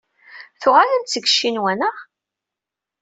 Tuɣalem-d 0.61 1.07
seg 1.09 1.25
Ccinwa, 1.29 1.73
naɣ? 1.79 1.97